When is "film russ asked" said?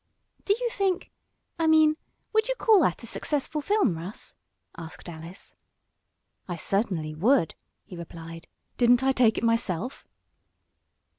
3.61-5.07